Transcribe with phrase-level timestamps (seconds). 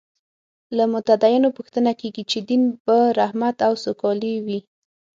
[0.77, 4.59] له متدینو پوښتنه کېږي چې دین به رحمت او سوکالي وي.